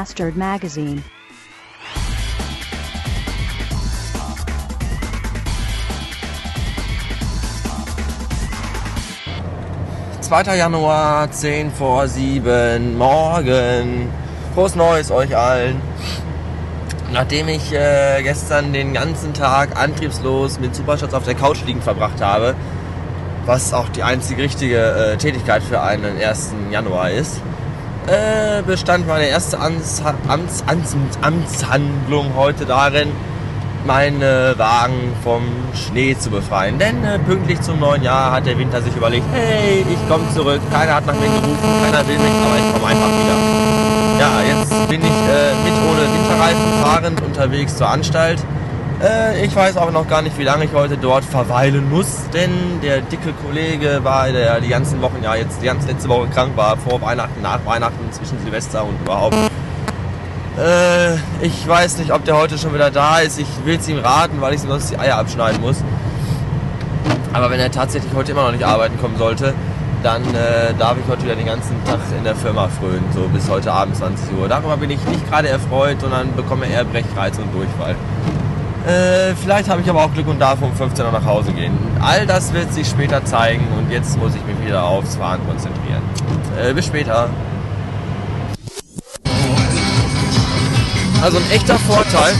[0.00, 1.02] Bastard Magazine.
[10.22, 10.56] 2.
[10.56, 14.08] Januar, 10 vor 7, morgen.
[14.54, 15.82] Frohes Neues euch allen.
[17.12, 22.22] Nachdem ich äh, gestern den ganzen Tag antriebslos mit Supershots auf der Couch liegend verbracht
[22.22, 22.54] habe,
[23.44, 26.54] was auch die einzige richtige äh, Tätigkeit für einen 1.
[26.70, 27.42] Januar ist,
[28.06, 33.12] äh, bestand meine erste Amts, Amts, Amts, Amtshandlung heute darin,
[33.86, 35.42] meine Wagen vom
[35.74, 36.78] Schnee zu befreien.
[36.78, 40.60] Denn äh, pünktlich zum neuen Jahr hat der Winter sich überlegt, hey, ich komme zurück,
[40.70, 43.70] keiner hat nach mir gerufen, keiner will mich, aber ich komme einfach wieder.
[44.20, 48.38] Ja, jetzt bin ich äh, mit ohne Winterreifen fahrend unterwegs zur Anstalt.
[49.02, 52.80] Äh, ich weiß auch noch gar nicht, wie lange ich heute dort verweilen muss, denn
[52.82, 56.52] der dicke Kollege war, der die ganzen Wochen, ja jetzt die ganze letzte Woche krank
[56.56, 59.36] war, vor Weihnachten, nach Weihnachten, zwischen Silvester und überhaupt
[60.58, 63.38] äh, ich weiß nicht, ob der heute schon wieder da ist.
[63.38, 65.76] Ich will es ihm raten, weil ich sonst die Eier abschneiden muss.
[67.32, 69.54] Aber wenn er tatsächlich heute immer noch nicht arbeiten kommen sollte,
[70.02, 73.48] dann äh, darf ich heute wieder den ganzen Tag in der Firma frönen, so bis
[73.48, 74.48] heute Abend 20 Uhr.
[74.48, 77.94] Darüber bin ich nicht gerade erfreut, sondern bekomme eher Brechreiz und Durchfall.
[78.86, 81.76] Äh, vielleicht habe ich aber auch Glück und darf um 15 Uhr nach Hause gehen.
[82.00, 86.02] All das wird sich später zeigen und jetzt muss ich mich wieder aufs Fahren konzentrieren.
[86.58, 87.28] Äh, bis später.
[91.22, 92.34] Also ein echter Vorteil.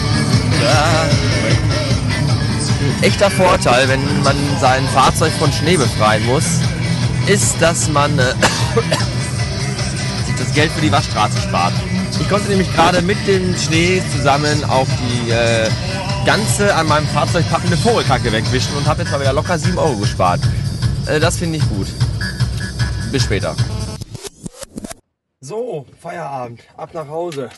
[2.81, 6.45] Ein echter Vorteil, wenn man sein Fahrzeug von Schnee befreien muss,
[7.27, 8.23] ist, dass man äh,
[10.39, 11.75] das Geld für die Waschstraße spart.
[12.19, 15.69] Ich konnte nämlich gerade mit dem Schnee zusammen auch die äh,
[16.25, 19.97] ganze an meinem Fahrzeug packende Vogelkacke wegwischen und habe jetzt mal wieder locker 7 Euro
[19.97, 20.41] gespart.
[21.07, 21.89] Äh, das finde ich gut.
[23.11, 23.57] Bis später.
[25.41, 26.61] So, Feierabend.
[26.77, 27.51] Ab nach Hause.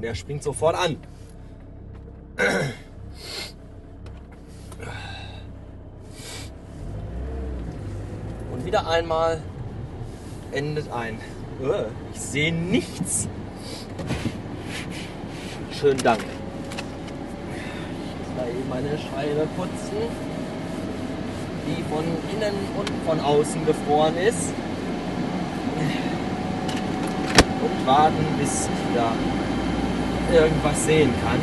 [0.00, 0.96] und er springt sofort an.
[8.50, 9.42] Und wieder einmal
[10.52, 11.16] endet ein.
[11.62, 13.28] Äh, ich sehe nichts.
[15.80, 16.20] Schönen Dank.
[17.54, 19.96] Ich muss mal eben meine Scheibe putzen,
[21.66, 24.52] die von innen und von außen gefroren ist.
[27.62, 29.12] Und warten, bis ich wieder
[30.32, 31.40] irgendwas sehen kann.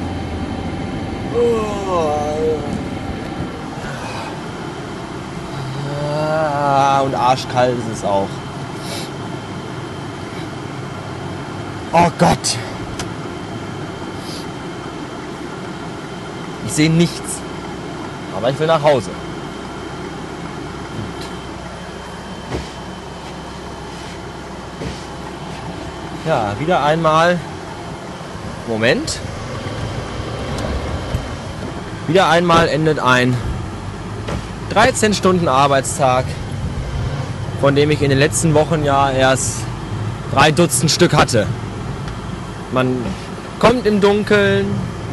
[6.09, 8.29] Ah, und arschkalt ist es auch.
[11.93, 12.57] Oh Gott.
[16.65, 17.39] Ich sehe nichts.
[18.35, 19.09] Aber ich will nach Hause.
[26.25, 27.39] Ja, wieder einmal
[28.67, 29.19] Moment.
[32.07, 33.35] Wieder einmal endet ein
[34.71, 36.25] 13 Stunden Arbeitstag,
[37.61, 39.59] von dem ich in den letzten Wochen ja erst
[40.33, 41.47] drei Dutzend Stück hatte.
[42.71, 42.97] Man
[43.59, 44.65] kommt im Dunkeln,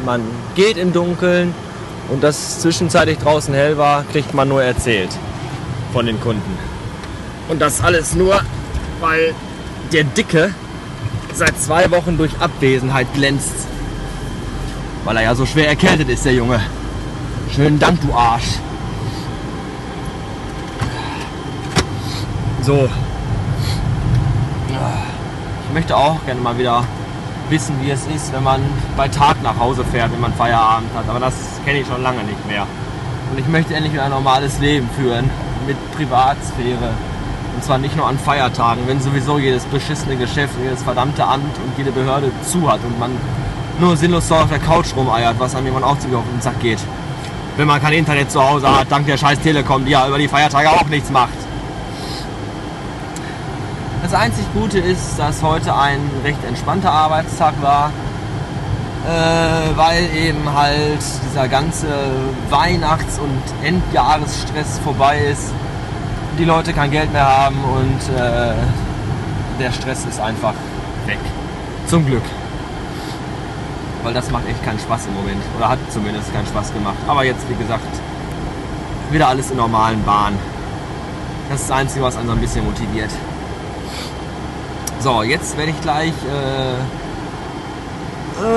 [0.05, 0.21] man
[0.55, 1.53] geht im Dunkeln
[2.09, 5.09] und dass zwischenzeitlich draußen hell war, kriegt man nur erzählt
[5.93, 6.57] von den Kunden.
[7.47, 8.41] Und das alles nur,
[8.99, 9.33] weil
[9.93, 10.53] der Dicke
[11.33, 13.67] seit zwei Wochen durch Abwesenheit glänzt.
[15.03, 16.59] Weil er ja so schwer erkältet ist, der Junge.
[17.53, 18.59] Schönen Dank, du Arsch.
[22.63, 22.89] So.
[25.67, 26.83] Ich möchte auch gerne mal wieder
[27.49, 28.61] wissen, wie es ist, wenn man
[28.97, 31.07] bei Tag nach Hause fährt, wenn man Feierabend hat.
[31.07, 31.33] Aber das
[31.63, 32.65] kenne ich schon lange nicht mehr.
[33.31, 35.29] Und ich möchte endlich wieder ein normales Leben führen
[35.67, 36.91] mit Privatsphäre.
[37.55, 41.77] Und zwar nicht nur an Feiertagen, wenn sowieso jedes beschissene Geschäft, jedes verdammte Amt und
[41.77, 43.11] jede Behörde zu hat und man
[43.79, 46.59] nur sinnlos so auf der Couch rumeiert, was einem jemand auch ziemlich auf den Sack
[46.59, 46.79] geht.
[47.57, 50.27] Wenn man kein Internet zu Hause hat, dank der scheiß Telekom, die ja über die
[50.27, 51.44] Feiertage auch nichts macht.
[54.05, 57.91] Das einzig Gute ist, dass heute ein recht entspannter Arbeitstag war,
[59.03, 61.87] äh, weil eben halt dieser ganze
[62.51, 65.51] Weihnachts- und Endjahresstress vorbei ist
[66.37, 68.53] die Leute kein Geld mehr haben und äh,
[69.59, 70.53] der Stress ist einfach
[71.07, 71.17] weg.
[71.87, 72.21] Zum Glück.
[74.03, 75.41] Weil das macht echt keinen Spaß im Moment.
[75.57, 76.97] Oder hat zumindest keinen Spaß gemacht.
[77.07, 77.87] Aber jetzt, wie gesagt,
[79.09, 80.37] wieder alles in normalen Bahnen.
[81.49, 83.09] Das ist das Einzige, was einen so ein bisschen motiviert.
[85.05, 86.73] So, jetzt werde ich gleich äh,
[88.43, 88.47] äh,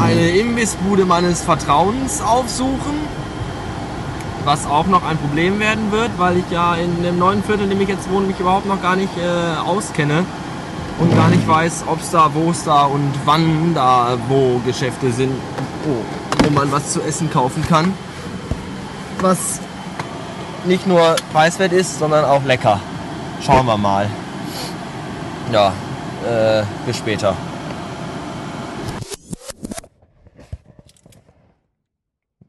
[0.00, 2.94] eine Imbissbude meines Vertrauens aufsuchen
[4.44, 7.70] was auch noch ein Problem werden wird, weil ich ja in dem neuen Viertel, in
[7.70, 10.24] dem ich jetzt wohne, mich überhaupt noch gar nicht äh, auskenne
[11.00, 15.10] und gar nicht weiß, ob es da, wo es da und wann da wo Geschäfte
[15.10, 15.32] sind,
[15.88, 17.92] oh, wo man was zu essen kaufen kann.
[19.20, 19.58] Was
[20.66, 22.78] nicht nur preiswert ist, sondern auch lecker.
[23.44, 24.08] Schauen wir mal.
[25.52, 25.70] Ja,
[26.26, 27.36] äh, bis später.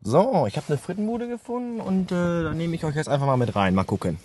[0.01, 3.35] So, ich habe eine Frittenbude gefunden und äh, da nehme ich euch jetzt einfach mal
[3.35, 3.75] mit rein.
[3.75, 4.19] Mal gucken.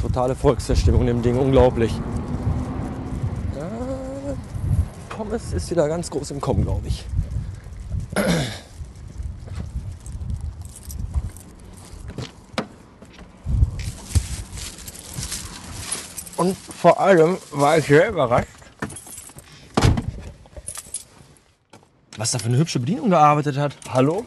[0.00, 1.92] Totale Volksverstimmung in dem Ding, unglaublich.
[3.56, 3.70] Ja,
[5.08, 7.04] Pommes ist wieder ganz groß im Kommen, glaube ich.
[16.36, 18.48] Und vor allem war ich sehr überrascht,
[22.22, 23.74] was da für eine hübsche Bedienung gearbeitet hat.
[23.92, 24.24] Hallo?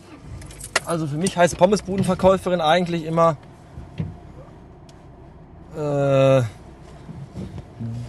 [0.83, 3.37] Also für mich heißt Pommesbudenverkäuferin eigentlich immer
[5.77, 6.41] äh,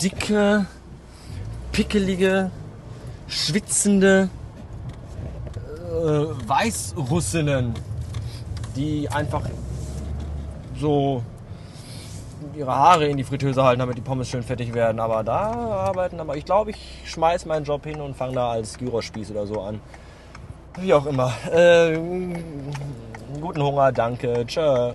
[0.03, 0.67] dicke,
[1.71, 2.51] pickelige,
[3.29, 4.29] schwitzende
[5.85, 7.73] äh, Weißrussinnen,
[8.75, 9.43] die einfach
[10.81, 11.23] so
[12.55, 15.01] ihre Haare in die Fritteuse halten, damit die Pommes schön fettig werden.
[15.01, 18.79] Aber da arbeiten, aber ich glaube, ich schmeiß meinen Job hin und fange da als
[18.79, 19.81] Gyrospieß oder so an.
[20.79, 21.33] Wie auch immer.
[21.51, 21.99] Äh,
[23.41, 24.45] guten Hunger, danke.
[24.47, 24.93] Tschö.